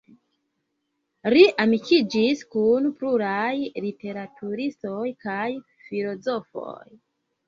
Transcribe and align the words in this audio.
Li 1.33 1.41
amikiĝis 1.65 2.39
kun 2.55 2.87
pluraj 3.01 3.51
literaturistoj 3.87 5.05
kaj 5.27 5.45
filozofoj. 5.91 6.79